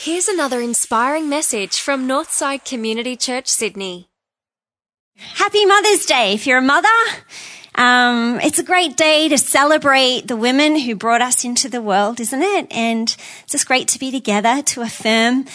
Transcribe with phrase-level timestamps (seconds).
[0.00, 4.08] Here's another inspiring message from Northside Community Church, Sydney.
[5.16, 6.88] Happy Mother's Day if you're a mother.
[7.74, 12.20] Um, it's a great day to celebrate the women who brought us into the world,
[12.20, 12.68] isn't it?
[12.70, 13.08] And
[13.42, 15.46] it's just great to be together to affirm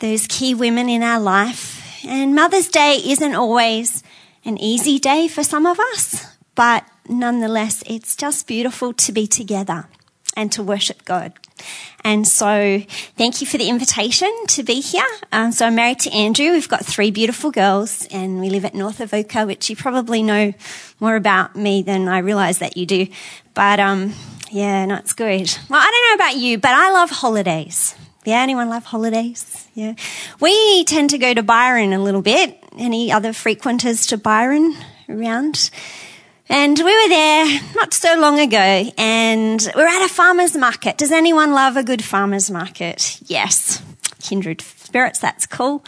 [0.00, 2.04] those key women in our life.
[2.06, 4.02] And Mother's Day isn't always
[4.44, 9.88] an easy day for some of us, but nonetheless, it's just beautiful to be together
[10.36, 11.32] and to worship God.
[12.04, 12.82] And so
[13.16, 15.06] thank you for the invitation to be here.
[15.32, 16.52] Um, so I'm married to Andrew.
[16.52, 20.52] We've got three beautiful girls and we live at North Avoca, which you probably know
[21.00, 23.08] more about me than I realize that you do.
[23.54, 24.12] But, um,
[24.50, 25.52] yeah, no, it's good.
[25.68, 27.96] Well, I don't know about you, but I love holidays.
[28.24, 29.68] Yeah, anyone love holidays?
[29.74, 29.94] Yeah.
[30.40, 32.58] We tend to go to Byron a little bit.
[32.76, 34.76] Any other frequenters to Byron
[35.08, 35.70] around?
[36.48, 38.56] And we were there not so long ago
[38.96, 40.96] and we're at a farmer's market.
[40.96, 43.20] Does anyone love a good farmer's market?
[43.24, 43.82] Yes.
[44.22, 45.84] Kindred spirits, that's cool.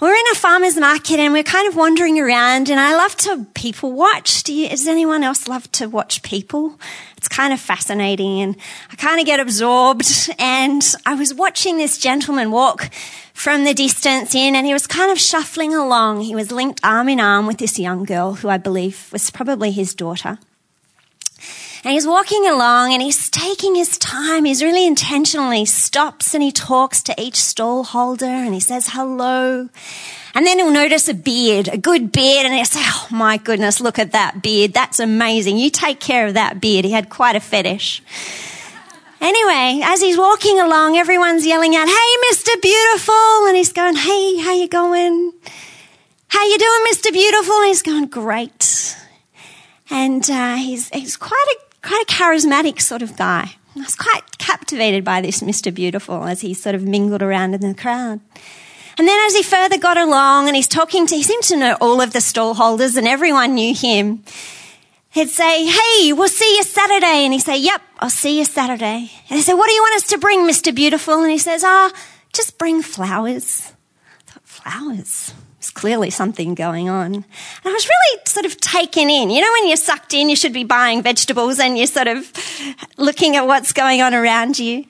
[0.00, 3.44] We're in a farmer's market and we're kind of wandering around and I love to
[3.54, 4.44] people watch.
[4.44, 6.78] Do you, does anyone else love to watch people?
[7.16, 8.56] It's kind of fascinating and
[8.92, 12.90] I kind of get absorbed and I was watching this gentleman walk
[13.38, 16.22] from the distance in and he was kind of shuffling along.
[16.22, 19.70] He was linked arm in arm with this young girl who I believe was probably
[19.70, 20.40] his daughter.
[21.84, 24.44] And he's walking along and he's taking his time.
[24.44, 29.68] He's really intentionally stops and he talks to each stall holder and he says hello.
[30.34, 33.80] And then he'll notice a beard, a good beard, and he'll say, Oh my goodness,
[33.80, 34.74] look at that beard.
[34.74, 35.58] That's amazing.
[35.58, 36.84] You take care of that beard.
[36.84, 38.02] He had quite a fetish.
[39.20, 42.60] Anyway, as he's walking along, everyone's yelling out, "Hey, Mr.
[42.62, 45.32] Beautiful!" And he's going, "Hey, how you going?
[46.28, 47.12] How you doing, Mr.
[47.12, 48.96] Beautiful?" And he's going, "Great."
[49.90, 53.56] And uh, he's he's quite a quite a charismatic sort of guy.
[53.76, 55.72] I was quite captivated by this Mr.
[55.72, 58.20] Beautiful as he sort of mingled around in the crowd.
[58.98, 61.76] And then as he further got along and he's talking to, he seemed to know
[61.80, 64.24] all of the stall holders and everyone knew him
[65.10, 67.24] he'd say, Hey, we'll see you Saturday.
[67.24, 69.10] And he'd say, Yep, I'll see you Saturday.
[69.28, 70.74] And he said, What do you want us to bring, Mr.
[70.74, 71.22] Beautiful?
[71.22, 71.98] And he says, Ah, oh,
[72.32, 73.72] just bring flowers.
[74.06, 75.34] I thought, flowers?
[75.58, 77.14] There's clearly something going on.
[77.14, 77.24] And
[77.64, 79.30] I was really sort of taken in.
[79.30, 82.32] You know, when you're sucked in, you should be buying vegetables and you're sort of
[82.96, 84.84] looking at what's going on around you.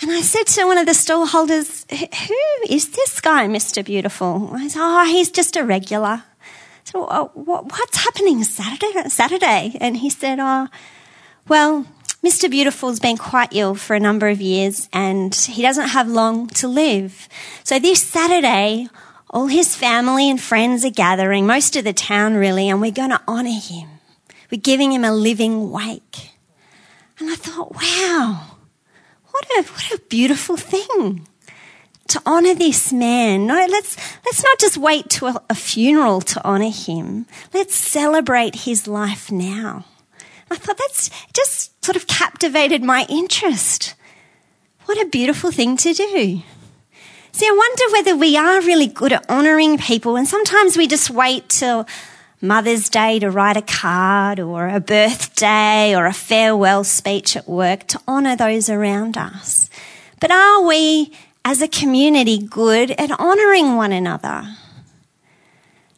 [0.00, 2.36] And I said to one of the stall holders, Who
[2.70, 3.84] is this guy, Mr.
[3.84, 4.50] Beautiful?
[4.54, 6.24] I said, Oh, he's just a regular.
[6.84, 9.08] So, uh, what, what's happening Saturday?
[9.08, 9.76] Saturday?
[9.80, 10.68] And he said, oh,
[11.48, 11.86] well,
[12.24, 12.50] Mr.
[12.50, 16.68] Beautiful's been quite ill for a number of years and he doesn't have long to
[16.68, 17.28] live.
[17.64, 18.88] So this Saturday,
[19.30, 23.10] all his family and friends are gathering, most of the town really, and we're going
[23.10, 23.88] to honour him.
[24.50, 26.30] We're giving him a living wake.
[27.18, 28.56] And I thought, wow,
[29.30, 31.26] what a, what a beautiful thing
[32.10, 33.46] to honor this man.
[33.46, 37.26] No, let's, let's not just wait to a, a funeral to honor him.
[37.54, 39.84] Let's celebrate his life now.
[40.50, 43.94] I thought that's just sort of captivated my interest.
[44.86, 46.42] What a beautiful thing to do.
[47.32, 51.10] See, I wonder whether we are really good at honoring people and sometimes we just
[51.10, 51.86] wait till
[52.42, 57.86] Mother's Day to write a card or a birthday or a farewell speech at work
[57.88, 59.70] to honor those around us.
[60.20, 61.12] But are we
[61.44, 64.56] as a community good at honouring one another.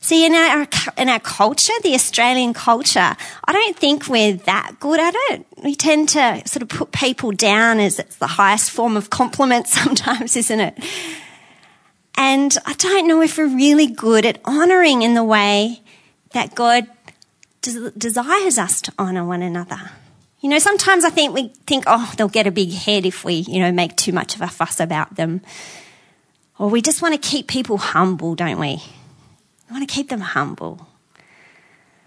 [0.00, 0.66] See, in our,
[0.98, 5.46] in our culture, the Australian culture, I don't think we're that good at it.
[5.62, 9.68] We tend to sort of put people down as it's the highest form of compliment
[9.68, 10.78] sometimes, isn't it?
[12.16, 15.82] And I don't know if we're really good at honouring in the way
[16.32, 16.86] that God
[17.62, 19.92] des- desires us to honour one another.
[20.42, 23.34] You know, sometimes I think we think, oh, they'll get a big head if we,
[23.34, 25.40] you know, make too much of a fuss about them.
[26.58, 28.82] Or we just want to keep people humble, don't we?
[29.68, 30.88] We want to keep them humble.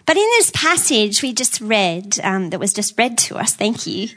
[0.06, 3.88] But in this passage we just read, um, that was just read to us, thank
[3.88, 4.10] you,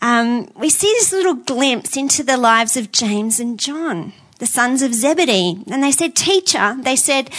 [0.00, 4.82] um, we see this little glimpse into the lives of James and John, the sons
[4.82, 5.62] of Zebedee.
[5.70, 7.30] And they said, Teacher, they said,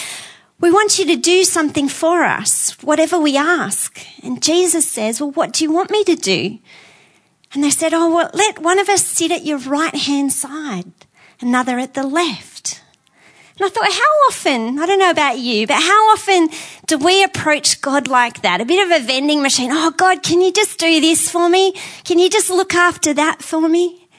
[0.59, 3.99] we want you to do something for us, whatever we ask.
[4.23, 6.59] And Jesus says, Well, what do you want me to do?
[7.53, 10.91] And they said, Oh, well, let one of us sit at your right hand side,
[11.41, 12.81] another at the left.
[13.59, 16.49] And I thought, how often, I don't know about you, but how often
[16.87, 18.61] do we approach God like that?
[18.61, 19.69] A bit of a vending machine.
[19.71, 21.73] Oh, God, can you just do this for me?
[22.03, 24.09] Can you just look after that for me?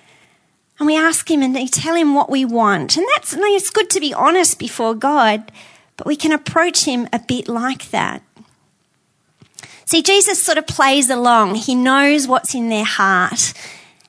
[0.78, 2.96] And we ask Him and we tell Him what we want.
[2.96, 5.50] And that's, it's good to be honest before God.
[5.96, 8.22] But we can approach him a bit like that.
[9.84, 11.56] See, Jesus sort of plays along.
[11.56, 13.52] He knows what's in their heart.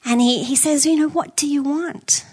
[0.05, 2.25] And he, he says, you know, what do you want?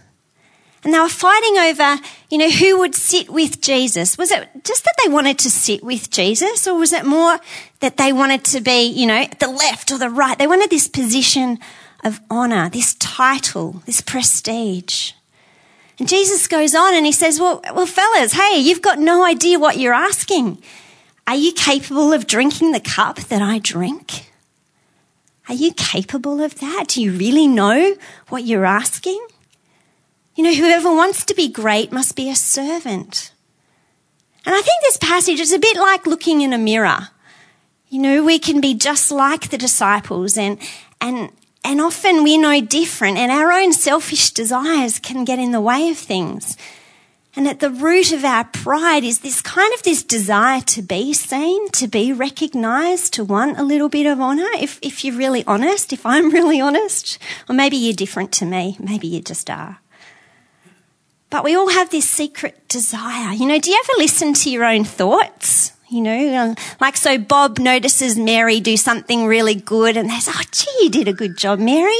[0.84, 1.96] And they were fighting over,
[2.28, 4.18] you know, who would sit with Jesus.
[4.18, 7.38] Was it just that they wanted to sit with Jesus or was it more
[7.80, 10.36] that they wanted to be, you know, the left or the right?
[10.36, 11.60] They wanted this position
[12.02, 15.12] of honor, this title, this prestige.
[15.98, 19.58] And Jesus goes on and he says, well, well, fellas, hey, you've got no idea
[19.58, 20.62] what you're asking.
[21.26, 24.30] Are you capable of drinking the cup that I drink?
[25.48, 26.88] Are you capable of that?
[26.88, 27.96] Do you really know
[28.28, 29.24] what you're asking?
[30.34, 33.32] You know, whoever wants to be great must be a servant.
[34.44, 37.08] And I think this passage is a bit like looking in a mirror.
[37.88, 40.58] You know, we can be just like the disciples and,
[41.00, 41.30] and,
[41.64, 45.88] and often we're no different and our own selfish desires can get in the way
[45.88, 46.56] of things.
[47.34, 51.14] And at the root of our pride is this kind of this desire to be
[51.14, 54.48] seen, to be recognized, to want a little bit of honor.
[54.58, 57.18] If, if you're really honest, if I'm really honest,
[57.48, 59.78] or maybe you're different to me, maybe you just are.
[61.30, 63.32] But we all have this secret desire.
[63.32, 65.72] You know, do you ever listen to your own thoughts?
[65.92, 70.32] You know, um, like so Bob notices Mary do something really good and they say,
[70.34, 71.98] oh, gee, you did a good job, Mary.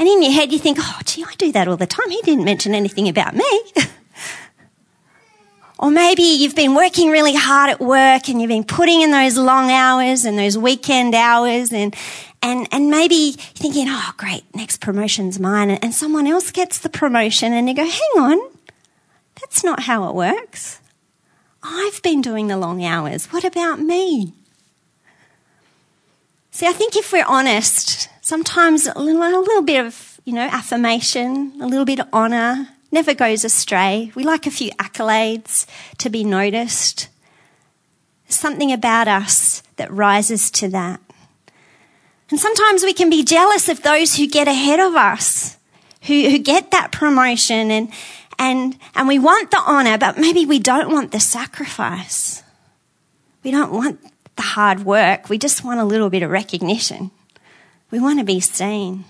[0.00, 2.10] And in your head you think, oh, gee, I do that all the time.
[2.10, 3.62] He didn't mention anything about me.
[5.78, 9.36] or maybe you've been working really hard at work and you've been putting in those
[9.36, 11.94] long hours and those weekend hours and,
[12.42, 15.70] and, and maybe thinking, oh, great, next promotion's mine.
[15.70, 18.40] And someone else gets the promotion and you go, hang on,
[19.40, 20.79] that's not how it works.
[21.62, 23.26] I've been doing the long hours.
[23.26, 24.32] What about me?
[26.50, 30.48] See, I think if we're honest, sometimes a little, a little bit of, you know,
[30.50, 34.10] affirmation, a little bit of honour never goes astray.
[34.14, 35.66] We like a few accolades
[35.98, 37.08] to be noticed.
[38.28, 41.00] Something about us that rises to that.
[42.30, 45.56] And sometimes we can be jealous of those who get ahead of us,
[46.02, 47.92] who, who get that promotion and,
[48.40, 52.42] and, and we want the honor, but maybe we don't want the sacrifice.
[53.44, 54.00] We don't want
[54.34, 55.28] the hard work.
[55.28, 57.10] We just want a little bit of recognition.
[57.90, 59.04] We want to be seen.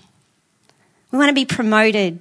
[1.11, 2.19] We want to be promoted.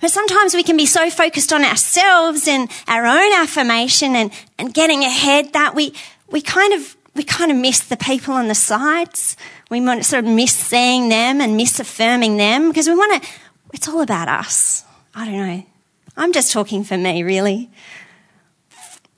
[0.00, 4.72] But sometimes we can be so focused on ourselves and our own affirmation and, and
[4.72, 5.92] getting ahead that we,
[6.30, 9.36] we kind of, we kind of miss the people on the sides.
[9.70, 13.28] We sort of miss seeing them and miss affirming them because we want to,
[13.74, 14.85] it's all about us.
[15.16, 15.64] I don't know.
[16.14, 17.70] I'm just talking for me, really.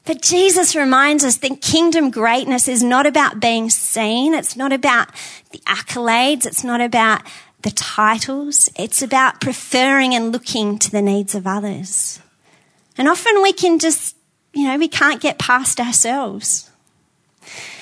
[0.05, 4.33] But Jesus reminds us that kingdom greatness is not about being seen.
[4.33, 5.09] It's not about
[5.51, 6.47] the accolades.
[6.47, 7.23] It's not about
[7.63, 8.71] the titles.
[8.77, 12.21] It's about preferring and looking to the needs of others.
[12.97, 14.17] And often we can just,
[14.55, 16.71] you know, we can't get past ourselves.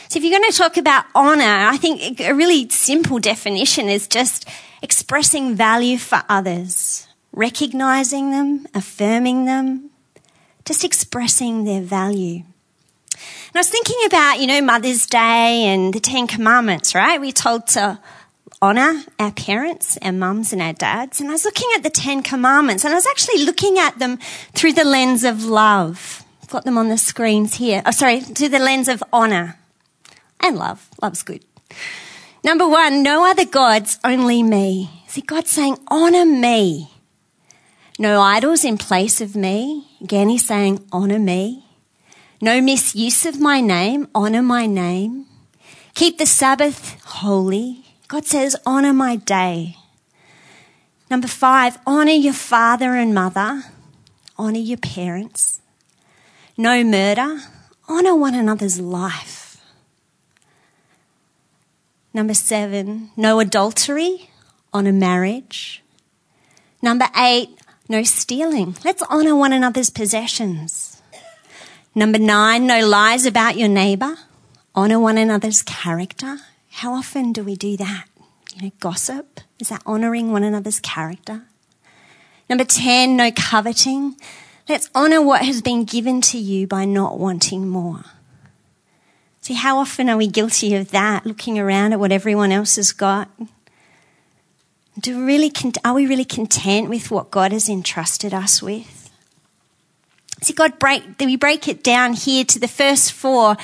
[0.09, 4.09] So if you're going to talk about honor, I think a really simple definition is
[4.09, 4.49] just
[4.83, 7.06] expressing value for others
[7.37, 9.91] recognizing them, affirming them,
[10.65, 12.43] just expressing their value.
[13.12, 17.21] And I was thinking about, you know, Mother's Day and the Ten Commandments, right?
[17.21, 18.00] We're told to
[18.61, 21.21] honour our parents, our mums and our dads.
[21.21, 24.19] And I was looking at the Ten Commandments and I was actually looking at them
[24.53, 26.25] through the lens of love.
[26.43, 27.83] I've got them on the screens here.
[27.85, 29.59] Oh, sorry, through the lens of honour
[30.41, 30.88] and love.
[31.03, 31.44] Love's good.
[32.43, 34.91] Number one, no other gods, only me.
[35.06, 36.91] See, God's saying, honour me.
[37.99, 39.88] No idols in place of me.
[40.00, 41.65] Again, he's saying, honor me.
[42.41, 44.09] No misuse of my name.
[44.15, 45.26] Honor my name.
[45.95, 47.85] Keep the Sabbath holy.
[48.09, 49.76] God says, honor my day.
[51.11, 53.65] Number five, honor your father and mother.
[54.37, 55.61] Honor your parents.
[56.59, 57.41] No murder.
[57.88, 59.61] Honor one another's life.
[62.12, 64.31] Number seven, no adultery.
[64.73, 65.83] Honor marriage.
[66.83, 67.50] Number eight,
[67.88, 68.76] no stealing.
[68.85, 71.02] Let's honor one another's possessions.
[71.95, 74.16] Number nine, no lies about your neighbor.
[74.75, 76.38] Honor one another's character.
[76.71, 78.05] How often do we do that?
[78.55, 79.40] You know, gossip.
[79.59, 81.43] Is that honoring one another's character?
[82.49, 84.16] Number 10, no coveting.
[84.69, 88.05] Let's honor what has been given to you by not wanting more.
[89.40, 92.93] See, how often are we guilty of that, looking around at what everyone else has
[92.93, 93.31] got
[94.99, 95.53] do really,
[95.85, 99.11] are we really content with what God has entrusted us with?
[100.43, 103.57] See, God break, we break it down here to the first four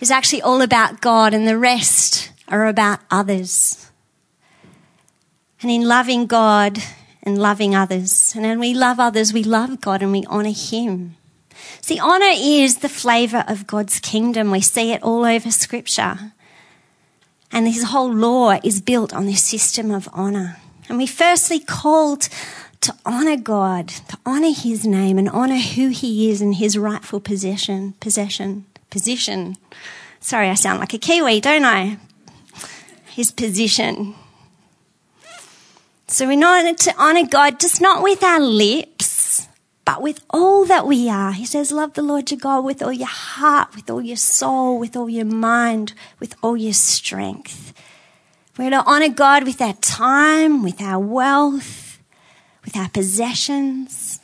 [0.00, 3.90] is actually all about God and the rest are about others.
[5.62, 6.78] And in loving God
[7.22, 11.16] and loving others, and when we love others, we love God and we honor Him.
[11.80, 14.50] See, honor is the flavor of God's kingdom.
[14.50, 16.32] We see it all over scripture.
[17.56, 20.58] And his whole law is built on this system of honor.
[20.90, 22.28] And we firstly called
[22.82, 27.18] to honor God, to honor his name and honor who he is and his rightful
[27.18, 29.56] possession, possession, position.
[30.20, 31.96] Sorry, I sound like a Kiwi, don't I?
[33.06, 34.14] His position.
[36.08, 38.95] So we need to honor God just not with our lips,
[39.86, 41.32] but with all that we are.
[41.32, 44.78] He says, love the Lord your God with all your heart, with all your soul,
[44.78, 47.72] with all your mind, with all your strength.
[48.58, 52.02] We're to honor God with our time, with our wealth,
[52.64, 54.18] with our possessions,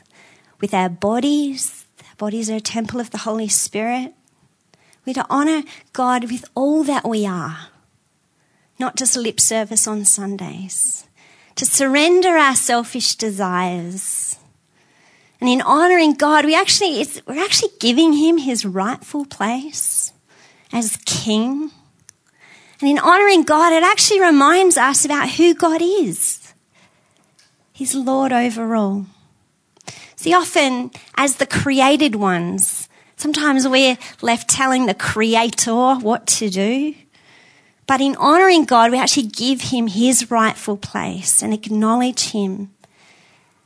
[0.61, 1.87] with our bodies.
[2.11, 4.15] Our bodies are a temple of the Holy Spirit.
[5.07, 7.69] We're to honor God with all that we are,
[8.81, 11.07] not just lip service on Sundays
[11.55, 14.39] to surrender our selfish desires.
[15.43, 20.13] And in honoring God, we actually, we're actually giving him his rightful place
[20.73, 21.73] as king.
[22.81, 26.55] And in honoring God, it actually reminds us about who God is.
[27.73, 29.07] He's Lord over all.
[30.15, 36.95] See, often as the created ones, sometimes we're left telling the creator what to do.
[37.89, 42.71] But in honoring God, we actually give him his rightful place and acknowledge him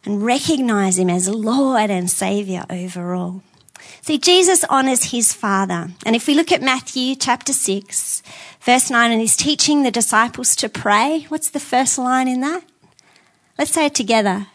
[0.06, 3.42] and recognize him as Lord and Savior over all.
[4.00, 5.90] See, Jesus honors his Father.
[6.04, 8.22] And if we look at Matthew chapter 6,
[8.60, 12.62] verse 9, and he's teaching the disciples to pray, what's the first line in that?
[13.58, 14.46] Let's say it together.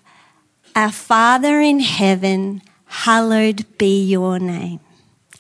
[0.75, 4.79] Our Father in heaven, hallowed be your name.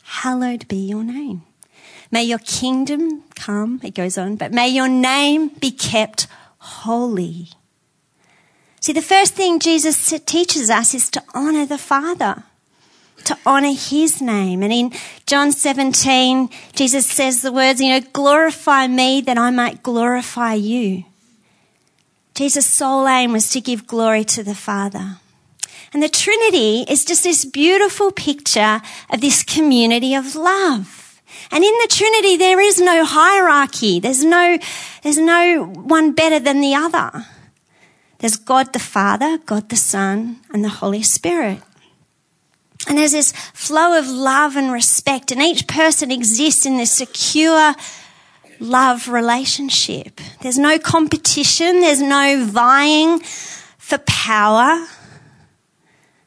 [0.03, 1.43] Hallowed be your name.
[2.11, 6.27] May your kingdom come, it goes on, but may your name be kept
[6.57, 7.47] holy.
[8.81, 12.43] See, the first thing Jesus teaches us is to honor the Father,
[13.25, 14.63] to honor his name.
[14.63, 14.91] And in
[15.27, 21.03] John 17, Jesus says the words, you know, glorify me that I might glorify you.
[22.33, 25.17] Jesus' sole aim was to give glory to the Father.
[25.93, 31.21] And the Trinity is just this beautiful picture of this community of love.
[31.51, 33.99] And in the Trinity, there is no hierarchy.
[33.99, 34.57] There's no,
[35.03, 37.27] there's no one better than the other.
[38.21, 41.59] There's God the Father, God the Son, and the Holy Spirit.
[42.87, 47.73] And there's this flow of love and respect, and each person exists in this secure
[48.59, 50.21] love relationship.
[50.41, 53.21] There's no competition, there's no vying
[53.79, 54.85] for power.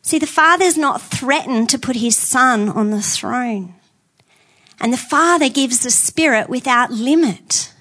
[0.02, 3.76] See, the Father's not threatened to put his Son on the throne.
[4.80, 7.72] And the Father gives the Spirit without limit.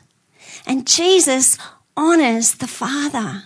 [0.67, 1.57] And Jesus
[1.97, 3.45] honors the Father.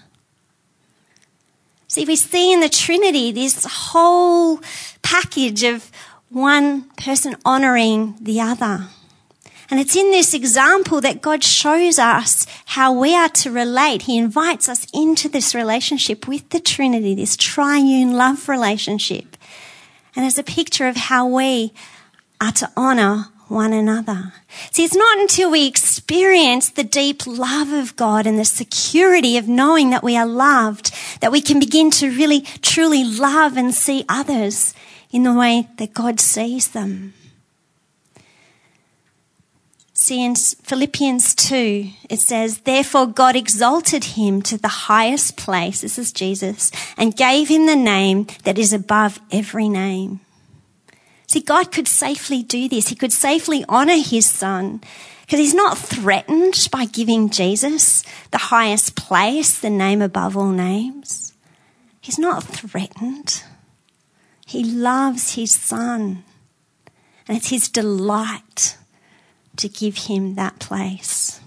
[1.87, 4.59] See, we see in the Trinity this whole
[5.01, 5.89] package of
[6.29, 8.87] one person honoring the other.
[9.69, 14.03] And it's in this example that God shows us how we are to relate.
[14.03, 19.37] He invites us into this relationship with the Trinity, this triune love relationship.
[20.15, 21.73] And as a picture of how we
[22.39, 24.33] are to honor one another.
[24.71, 29.47] See, it's not until we experience the deep love of God and the security of
[29.47, 34.05] knowing that we are loved that we can begin to really, truly love and see
[34.09, 34.73] others
[35.11, 37.13] in the way that God sees them.
[39.93, 45.97] See, in Philippians 2, it says, Therefore God exalted him to the highest place, this
[45.97, 50.19] is Jesus, and gave him the name that is above every name
[51.27, 52.87] See, God could safely do this.
[52.87, 54.81] He could safely honor his son
[55.21, 61.33] because he's not threatened by giving Jesus the highest place, the name above all names.
[61.99, 63.43] He's not threatened.
[64.45, 66.23] He loves his son
[67.27, 68.77] and it's his delight
[69.57, 71.41] to give him that place.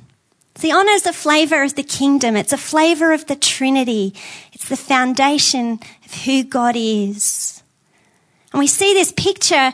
[0.61, 2.37] The honor is a flavor of the kingdom.
[2.37, 4.13] It's a flavor of the Trinity.
[4.53, 7.60] It's the foundation of who God is.
[8.52, 9.73] And we see this picture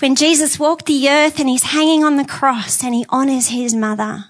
[0.00, 3.74] when Jesus walked the earth and he's hanging on the cross and he honors his
[3.74, 4.26] mother.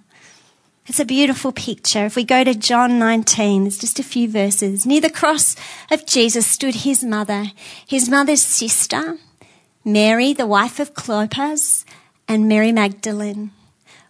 [0.86, 2.04] It's a beautiful picture.
[2.04, 4.86] If we go to John 19, it's just a few verses.
[4.86, 5.56] Near the cross
[5.90, 7.46] of Jesus stood his mother,
[7.86, 9.18] his mother's sister,
[9.84, 11.84] Mary, the wife of Clopas,
[12.28, 13.50] and Mary Magdalene.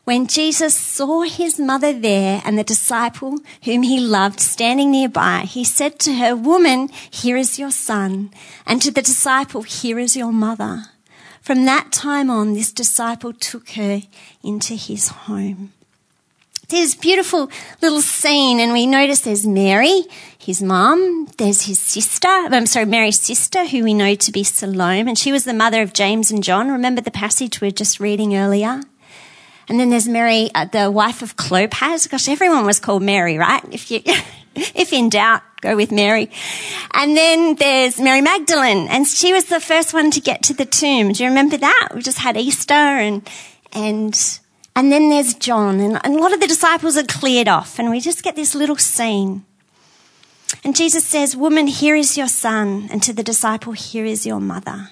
[0.06, 5.64] When Jesus saw his mother there and the disciple whom he loved standing nearby, he
[5.64, 8.30] said to her, Woman, here is your son.
[8.64, 10.84] And to the disciple, Here is your mother.
[11.42, 14.02] From that time on, this disciple took her
[14.44, 15.72] into his home.
[16.68, 17.50] There's a beautiful
[17.82, 20.02] little scene, and we notice there's Mary,
[20.38, 25.00] his mom, there's his sister, I'm sorry, Mary's sister, who we know to be Salome,
[25.00, 26.70] and she was the mother of James and John.
[26.70, 28.82] Remember the passage we were just reading earlier?
[29.68, 32.08] And then there's Mary, uh, the wife of Clopas.
[32.08, 33.62] Gosh, everyone was called Mary, right?
[33.72, 34.00] If you,
[34.54, 36.30] if in doubt, go with Mary.
[36.92, 40.64] And then there's Mary Magdalene, and she was the first one to get to the
[40.64, 41.12] tomb.
[41.12, 41.88] Do you remember that?
[41.94, 43.28] We just had Easter and,
[43.72, 44.40] and,
[44.76, 47.90] and then there's John, and, and a lot of the disciples are cleared off, and
[47.90, 49.44] we just get this little scene.
[50.62, 54.40] And Jesus says, Woman, here is your son, and to the disciple, here is your
[54.40, 54.90] mother.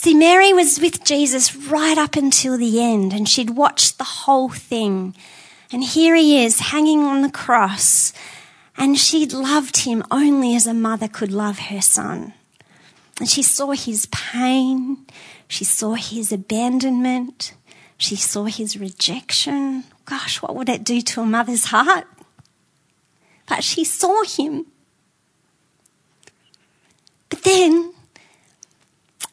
[0.00, 4.48] See, Mary was with Jesus right up until the end, and she'd watched the whole
[4.48, 5.16] thing.
[5.72, 8.12] And here he is hanging on the cross,
[8.76, 12.32] and she'd loved him only as a mother could love her son.
[13.18, 15.04] And she saw his pain,
[15.48, 17.54] she saw his abandonment,
[17.96, 19.82] she saw his rejection.
[20.04, 22.06] Gosh, what would it do to a mother's heart?
[23.48, 24.66] But she saw him.
[27.28, 27.94] But then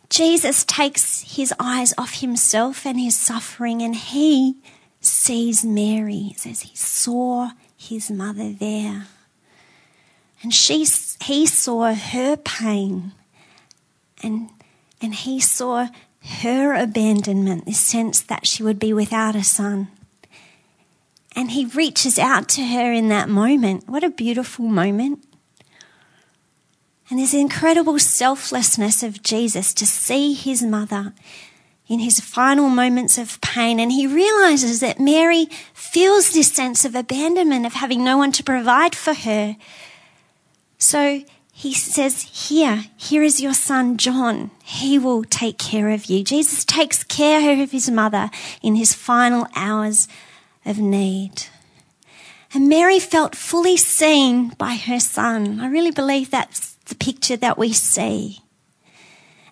[0.10, 4.58] Jesus takes his eyes off himself and his suffering and he
[5.02, 6.30] sees Mary.
[6.32, 9.08] It says he saw his mother there.
[10.42, 10.86] And she,
[11.24, 13.14] he saw her pain
[14.22, 14.50] and,
[15.02, 15.88] and he saw
[16.42, 19.88] her abandonment, this sense that she would be without a son.
[21.36, 23.88] And he reaches out to her in that moment.
[23.88, 25.24] What a beautiful moment.
[27.10, 31.14] And this incredible selflessness of Jesus to see his mother
[31.88, 33.80] in his final moments of pain.
[33.80, 38.44] And he realizes that Mary feels this sense of abandonment, of having no one to
[38.44, 39.56] provide for her.
[40.80, 44.52] So he says, Here, here is your son John.
[44.64, 46.24] He will take care of you.
[46.24, 48.32] Jesus takes care of his mother
[48.64, 50.08] in his final hours
[50.66, 51.44] of need.
[52.54, 55.60] And Mary felt fully seen by her son.
[55.60, 58.39] I really believe that's the picture that we see.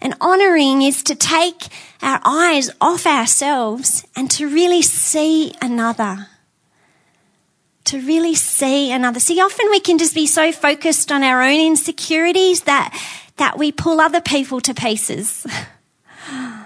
[0.02, 1.68] And honoring is to take
[2.02, 6.28] our eyes off ourselves and to really see another.
[7.86, 9.20] To really see another.
[9.20, 12.98] See, often we can just be so focused on our own insecurities that,
[13.38, 15.48] that we pull other people to pieces.
[16.30, 16.66] and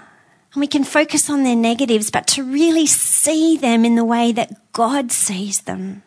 [0.56, 4.72] we can focus on their negatives, but to really see them in the way that
[4.72, 6.02] God sees them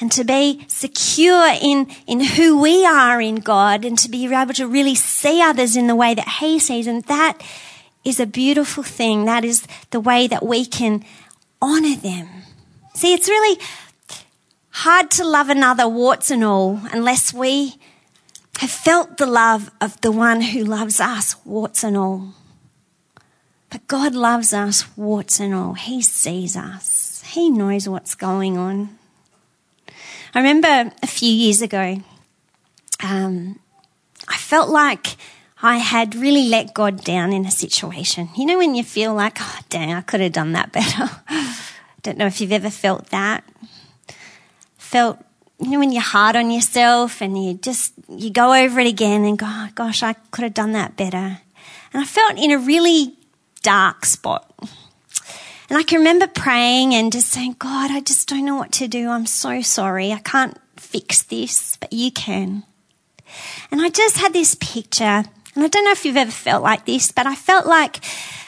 [0.00, 4.54] and to be secure in, in who we are in God and to be able
[4.54, 6.86] to really see others in the way that He sees.
[6.86, 7.42] And that
[8.04, 9.24] is a beautiful thing.
[9.24, 11.04] That is the way that we can
[11.60, 12.28] honor them.
[12.94, 13.60] See, it's really
[14.70, 17.74] hard to love another, warts and all, unless we
[18.58, 22.34] have felt the love of the one who loves us, warts and all.
[23.70, 25.74] But God loves us, warts and all.
[25.74, 27.22] He sees us.
[27.26, 28.97] He knows what's going on.
[30.34, 31.96] I remember a few years ago,
[33.02, 33.58] um,
[34.28, 35.16] I felt like
[35.62, 38.28] I had really let God down in a situation.
[38.36, 41.10] You know, when you feel like, oh, dang, I could have done that better.
[41.28, 41.56] I
[42.02, 43.44] Don't know if you've ever felt that.
[44.76, 45.18] Felt,
[45.58, 49.24] you know, when you're hard on yourself and you just, you go over it again
[49.24, 51.40] and go, oh, gosh, I could have done that better.
[51.92, 53.16] And I felt in a really
[53.62, 54.47] dark spot.
[55.68, 58.88] And I can remember praying and just saying, God, I just don't know what to
[58.88, 59.10] do.
[59.10, 60.12] I'm so sorry.
[60.12, 62.64] I can't fix this, but you can.
[63.70, 65.04] And I just had this picture,
[65.54, 68.02] and I don't know if you've ever felt like this, but I felt like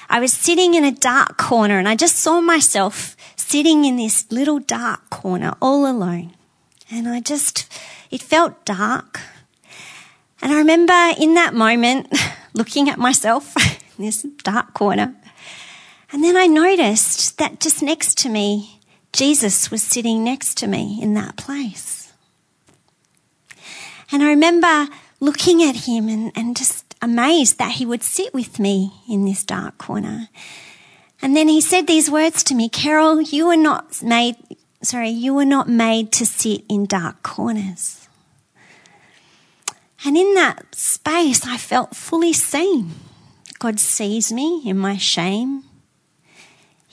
[0.08, 4.30] I was sitting in a dark corner and I just saw myself sitting in this
[4.32, 6.34] little dark corner all alone.
[6.90, 7.70] And I just,
[8.10, 9.20] it felt dark.
[10.40, 12.12] And I remember in that moment
[12.54, 13.54] looking at myself
[13.98, 15.14] in this dark corner
[16.12, 18.80] and then I noticed that just next to me,
[19.12, 22.12] Jesus was sitting next to me in that place.
[24.12, 24.88] And I remember
[25.20, 29.44] looking at him and, and just amazed that he would sit with me in this
[29.44, 30.28] dark corner.
[31.22, 34.36] And then he said these words to me, Kerrell, you were not made,
[34.82, 38.08] sorry, you were not made to sit in dark corners.
[40.04, 42.92] And in that space, I felt fully seen.
[43.58, 45.64] God sees me in my shame.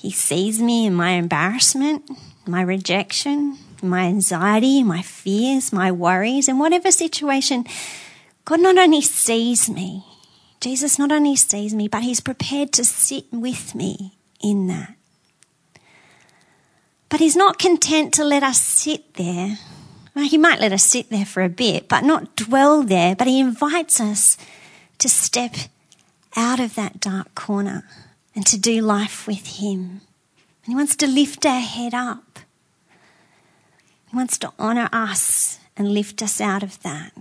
[0.07, 2.09] He sees me in my embarrassment,
[2.45, 7.65] my rejection, my anxiety, my fears, my worries, in whatever situation.
[8.45, 10.05] God not only sees me,
[10.61, 14.95] Jesus not only sees me, but He's prepared to sit with me in that.
[17.09, 19.57] But He's not content to let us sit there.
[20.15, 23.13] Well, he might let us sit there for a bit, but not dwell there.
[23.13, 24.37] But He invites us
[24.99, 25.53] to step
[26.37, 27.83] out of that dark corner
[28.37, 30.01] and to do life with Him.
[30.63, 32.37] And He wants to lift our head up.
[34.11, 37.13] He wants to honor us and lift us out of that.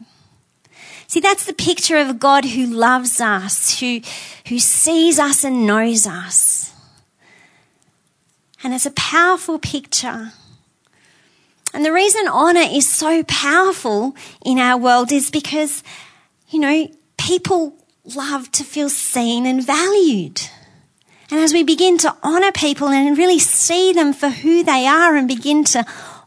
[1.07, 4.03] See, that's the picture of a God who loves us, who,
[4.49, 6.75] who sees us and knows us.
[8.63, 10.33] And it's a powerful picture.
[11.73, 15.83] And the reason honor is so powerful in our world is because,
[16.51, 17.75] you know, people
[18.15, 20.43] love to feel seen and valued.
[21.31, 25.17] And as we begin to honor people and really see them for who they are
[25.17, 25.85] and begin to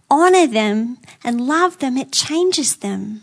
[0.10, 3.22] honor them and love them, it changes them.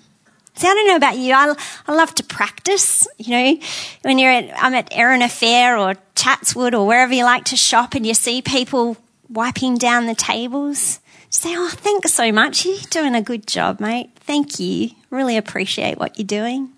[0.54, 1.34] See, I don't know about you.
[1.34, 1.54] I,
[1.86, 3.06] I love to practice.
[3.18, 3.58] You know,
[4.02, 7.94] when you're at, I'm at Erina Fair or Chatswood or wherever you like to shop
[7.94, 8.96] and you see people
[9.28, 12.64] wiping down the tables, say, Oh, thanks so much.
[12.64, 14.10] You're doing a good job, mate.
[14.20, 14.90] Thank you.
[15.10, 16.70] Really appreciate what you're doing.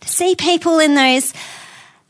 [0.00, 1.34] To see people in those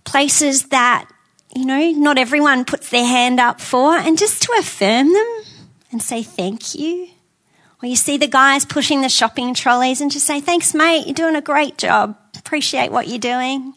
[0.04, 1.06] places that,
[1.54, 5.42] you know, not everyone puts their hand up for and just to affirm them
[5.90, 7.08] and say thank you.
[7.82, 11.14] Or you see the guys pushing the shopping trolleys and just say, thanks, mate, you're
[11.14, 12.16] doing a great job.
[12.36, 13.74] Appreciate what you're doing.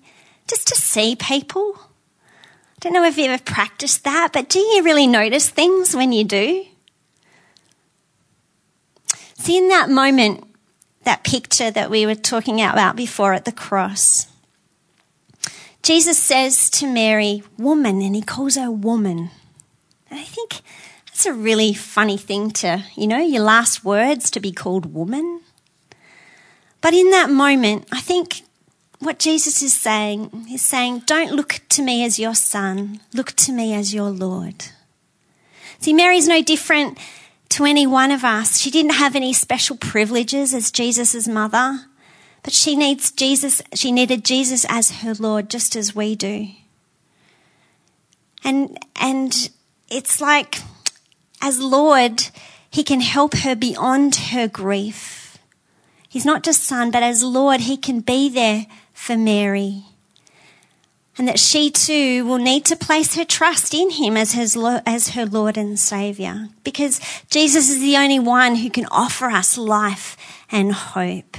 [0.47, 1.75] Just to see people.
[1.77, 6.11] I don't know if you ever practiced that, but do you really notice things when
[6.11, 6.65] you do?
[9.35, 10.43] See, in that moment,
[11.05, 14.27] that picture that we were talking about before at the cross,
[15.83, 19.29] Jesus says to Mary, woman, and he calls her woman.
[20.09, 20.61] I think
[21.07, 25.41] that's a really funny thing to, you know, your last words to be called woman.
[26.79, 28.43] But in that moment, I think
[28.99, 33.51] what Jesus is saying is saying, don't look to me as your son, look to
[33.51, 34.65] me as your Lord.
[35.79, 36.97] See, Mary's no different
[37.49, 38.57] to any one of us.
[38.57, 41.81] She didn't have any special privileges as Jesus' mother,
[42.43, 46.49] but she needs Jesus, she needed Jesus as her Lord just as we do.
[48.43, 49.49] And, and
[49.89, 50.59] it's like,
[51.41, 52.29] as Lord,
[52.69, 55.37] He can help her beyond her grief.
[56.09, 59.85] He's not just Son, but as Lord, He can be there for Mary.
[61.17, 65.09] And that she too will need to place her trust in Him as, his, as
[65.09, 66.49] her Lord and Saviour.
[66.63, 70.17] Because Jesus is the only one who can offer us life
[70.51, 71.37] and hope.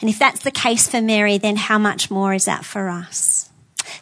[0.00, 3.50] And if that's the case for Mary, then how much more is that for us?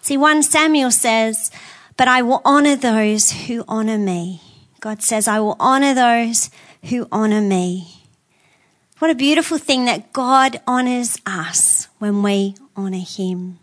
[0.01, 1.51] See, 1 Samuel says,
[1.97, 4.41] But I will honour those who honour me.
[4.81, 6.51] God says, I will honor those
[6.85, 7.99] who honor me.
[8.99, 13.59] What a beautiful thing that God honors us when we honor him.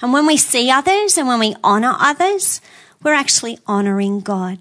[0.00, 2.60] And when we see others and when we honor others,
[3.02, 4.58] we're actually honoring God.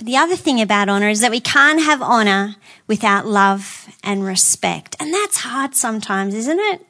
[0.00, 4.24] But the other thing about honor is that we can't have honor without love and
[4.24, 4.96] respect.
[4.98, 6.86] And that's hard sometimes, isn't it?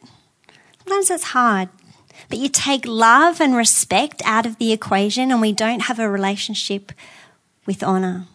[0.85, 1.71] Sometimes that's hard.
[2.29, 6.09] But you take love and respect out of the equation and we don't have a
[6.09, 6.93] relationship
[7.67, 8.27] with honor.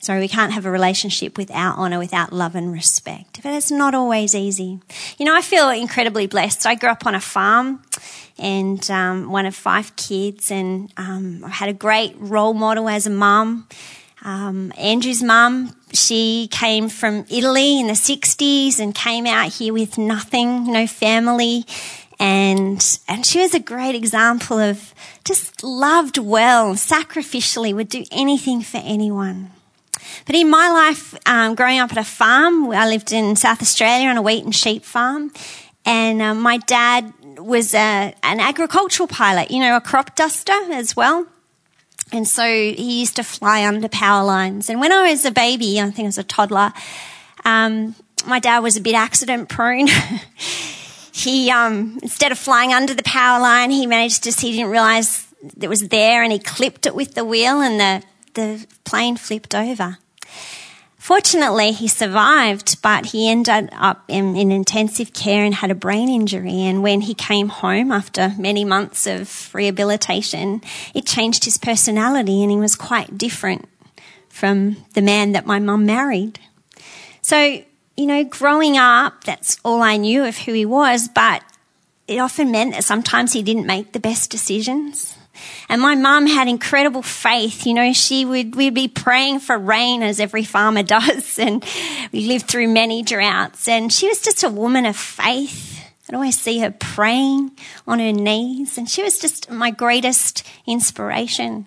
[0.00, 3.40] Sorry, we can't have a relationship without honor, without love and respect.
[3.42, 4.80] But it's not always easy.
[5.18, 6.66] You know, I feel incredibly blessed.
[6.66, 7.82] I grew up on a farm
[8.38, 13.06] and um, one of five kids, and um, I had a great role model as
[13.06, 13.66] a mum.
[14.24, 19.98] Um, Andrew's mum, she came from Italy in the 60s and came out here with
[19.98, 21.64] nothing, no family
[22.20, 24.92] and and she was a great example of
[25.24, 29.50] just loved well, sacrificially, would do anything for anyone.
[30.26, 34.08] But in my life, um, growing up at a farm, I lived in South Australia
[34.08, 35.32] on a wheat and sheep farm,
[35.84, 40.94] and um, my dad was a, an agricultural pilot, you know, a crop duster as
[40.94, 41.26] well.
[42.12, 44.70] And so he used to fly under power lines.
[44.70, 46.72] And when I was a baby, I think I was a toddler,
[47.44, 47.94] um,
[48.26, 49.86] my dad was a bit accident prone.
[51.12, 55.26] he, um, instead of flying under the power line, he managed to, he didn't realize
[55.60, 58.06] it was there and he clipped it with the wheel and the,
[58.38, 59.98] the plane flipped over.
[60.96, 66.08] Fortunately, he survived, but he ended up in, in, intensive care and had a brain
[66.08, 66.62] injury.
[66.62, 70.60] And when he came home after many months of rehabilitation,
[70.94, 73.66] it changed his personality and he was quite different
[74.28, 76.38] from the man that my mum married.
[77.22, 77.62] So
[77.98, 81.42] you know, growing up, that's all I knew of who he was, but
[82.06, 85.17] it often meant that sometimes he didn't make the best decisions.
[85.68, 87.66] And my mum had incredible faith.
[87.66, 91.38] You know, she would, we'd be praying for rain as every farmer does.
[91.38, 91.64] And
[92.12, 93.68] we lived through many droughts.
[93.68, 95.84] And she was just a woman of faith.
[96.08, 97.52] I'd always see her praying
[97.86, 98.78] on her knees.
[98.78, 101.66] And she was just my greatest inspiration.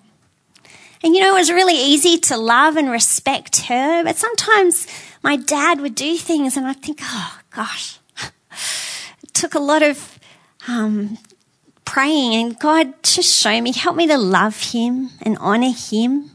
[1.04, 4.86] And you know, it was really easy to love and respect her, but sometimes
[5.22, 7.98] my dad would do things and I'd think, oh gosh,
[9.22, 10.18] it took a lot of
[10.68, 11.18] um,
[11.92, 16.30] praying and God just show me, help me to love him and honor him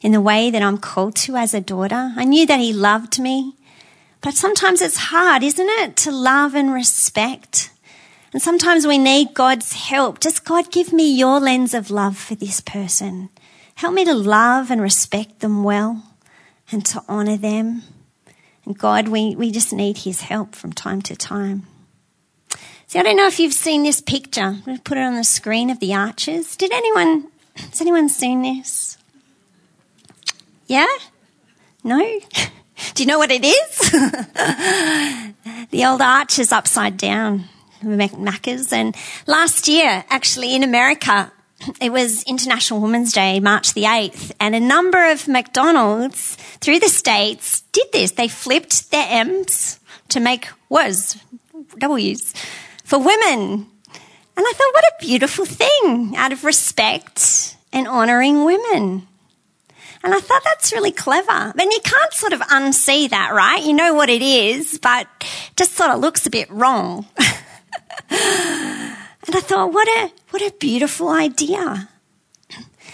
[0.00, 2.14] in the way that I'm called to as a daughter.
[2.16, 3.54] I knew that he loved me,
[4.22, 7.70] but sometimes it's hard, isn't it, to love and respect.
[8.32, 10.20] And sometimes we need God's help.
[10.20, 13.28] Just God, give me your lens of love for this person.
[13.74, 16.02] Help me to love and respect them well
[16.72, 17.82] and to honor them.
[18.64, 21.66] And God, we, we just need his help from time to time.
[22.94, 24.56] See, I don't know if you've seen this picture.
[24.66, 26.54] To put it on the screen of the arches.
[26.54, 27.26] Did anyone,
[27.56, 28.98] has anyone seen this?
[30.68, 30.86] Yeah?
[31.82, 31.98] No?
[32.94, 33.78] Do you know what it is?
[35.72, 37.46] the old arch is upside down,
[37.82, 38.72] Macca's.
[38.72, 38.94] And
[39.26, 41.32] last year, actually in America,
[41.80, 46.88] it was International Women's Day, March the 8th, and a number of McDonald's through the
[46.88, 48.12] States did this.
[48.12, 49.80] They flipped their M's
[50.10, 51.18] to make was,
[51.80, 52.34] W's,
[52.84, 53.66] for women.
[54.36, 59.06] And I thought, what a beautiful thing out of respect and honouring women.
[60.02, 61.52] And I thought that's really clever.
[61.56, 63.64] Then you can't sort of unsee that, right?
[63.64, 67.06] You know what it is, but it just sort of looks a bit wrong.
[67.16, 67.30] and
[68.10, 71.88] I thought, what a, what a beautiful idea.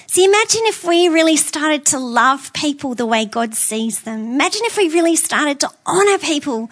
[0.07, 4.35] See, imagine if we really started to love people the way God sees them.
[4.35, 6.71] Imagine if we really started to honour people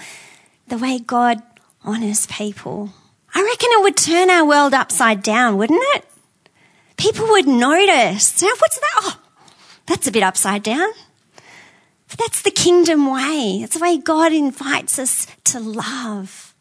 [0.69, 1.43] the way God
[1.85, 2.93] honours people.
[3.35, 6.05] I reckon it would turn our world upside down, wouldn't it?
[6.97, 8.43] People would notice.
[8.43, 8.95] What's that?
[9.03, 9.21] Oh,
[9.87, 10.89] that's a bit upside down.
[12.09, 13.61] But that's the kingdom way.
[13.63, 16.55] It's the way God invites us to love.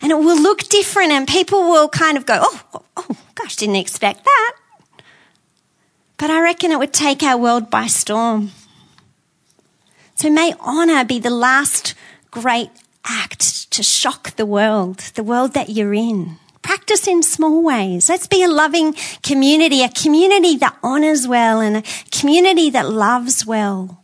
[0.00, 3.56] And it will look different and people will kind of go, oh, oh, oh gosh,
[3.56, 4.52] didn't expect that.
[6.18, 8.50] But I reckon it would take our world by storm.
[10.14, 11.94] So may honour be the last
[12.30, 12.70] great
[13.04, 13.42] act
[13.74, 16.36] to shock the world, the world that you're in.
[16.62, 18.08] Practice in small ways.
[18.08, 23.44] Let's be a loving community, a community that honors well and a community that loves
[23.44, 24.02] well.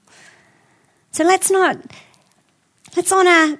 [1.12, 1.78] So let's not,
[2.96, 3.58] let's honor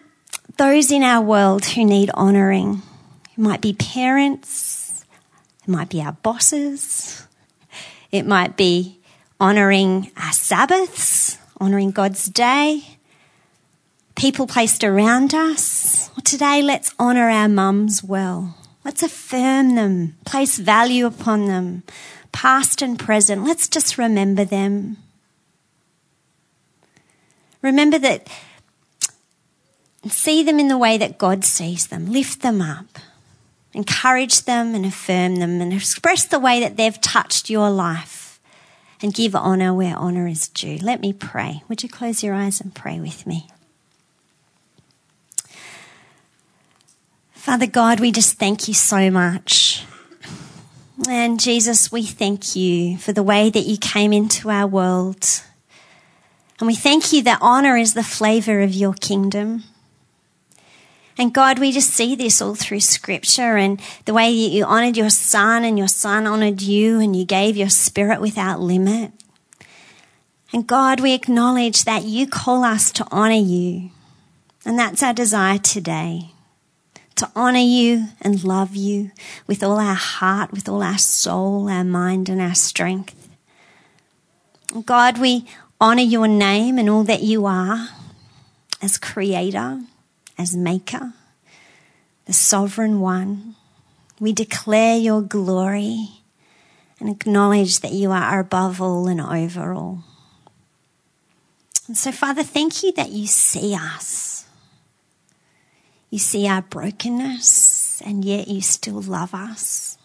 [0.58, 2.82] those in our world who need honoring.
[3.32, 5.04] It might be parents.
[5.62, 7.26] It might be our bosses.
[8.10, 8.98] It might be
[9.40, 12.98] honoring our Sabbaths, honoring God's day,
[14.20, 16.10] people placed around us.
[16.24, 18.54] Today, let's honor our mums well.
[18.84, 21.84] Let's affirm them, place value upon them,
[22.30, 23.44] past and present.
[23.44, 24.98] Let's just remember them.
[27.62, 28.28] Remember that,
[30.06, 32.98] see them in the way that God sees them, lift them up,
[33.72, 38.38] encourage them and affirm them, and express the way that they've touched your life,
[39.00, 40.76] and give honour where honour is due.
[40.82, 41.62] Let me pray.
[41.68, 43.48] Would you close your eyes and pray with me?
[47.40, 49.86] Father God, we just thank you so much.
[51.08, 55.24] And Jesus, we thank you for the way that you came into our world.
[56.58, 59.64] And we thank you that honor is the flavor of your kingdom.
[61.16, 64.98] And God, we just see this all through scripture and the way that you honored
[64.98, 69.12] your son and your son honored you and you gave your spirit without limit.
[70.52, 73.92] And God, we acknowledge that you call us to honor you.
[74.66, 76.32] And that's our desire today
[77.16, 79.10] to honor you and love you
[79.46, 83.28] with all our heart, with all our soul, our mind, and our strength.
[84.86, 85.46] God, we
[85.80, 87.88] honor your name and all that you are
[88.80, 89.82] as creator,
[90.38, 91.12] as maker,
[92.26, 93.56] the sovereign one.
[94.18, 96.08] We declare your glory
[97.00, 100.04] and acknowledge that you are above all and over all.
[101.88, 104.39] And so, Father, thank you that you see us
[106.10, 109.96] you see our brokenness, and yet you still love us.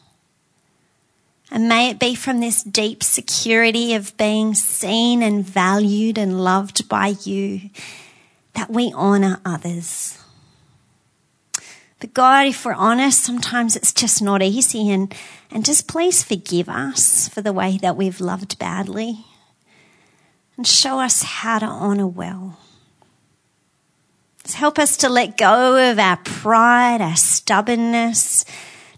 [1.52, 6.90] And may it be from this deep security of being seen and valued and loved
[6.90, 7.70] by you
[8.54, 10.18] that we honour others.
[12.00, 15.14] But God, if we're honest, sometimes it's just not easy and,
[15.50, 19.26] and just please forgive us for the way that we've loved badly
[20.58, 22.60] and show us how to honour well.
[24.54, 28.46] Help us to let go of our pride, our stubbornness,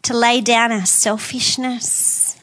[0.04, 2.42] to lay down our selfishness,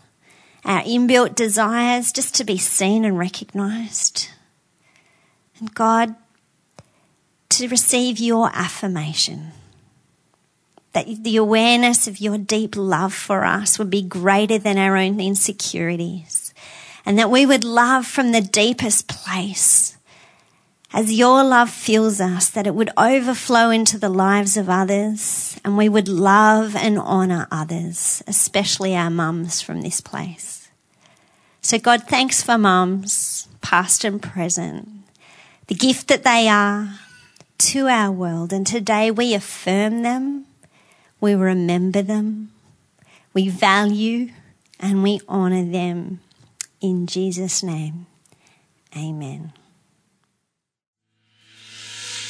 [0.65, 4.29] our inbuilt desires, just to be seen and recognized.
[5.59, 6.15] And God,
[7.51, 9.53] to receive your affirmation.
[10.93, 15.21] That the awareness of your deep love for us would be greater than our own
[15.21, 16.55] insecurities.
[17.07, 19.97] And that we would love from the deepest place
[20.95, 25.77] as your love fills us, that it would overflow into the lives of others and
[25.77, 30.69] we would love and honour others, especially our mums from this place.
[31.61, 34.89] So, God, thanks for mums, past and present,
[35.67, 37.01] the gift that they are
[37.59, 38.53] to our world.
[38.53, 40.47] And today we affirm them,
[41.21, 42.53] we remember them,
[43.33, 44.29] we value
[44.79, 46.21] and we honour them.
[46.81, 48.07] In Jesus' name,
[48.97, 49.55] amen.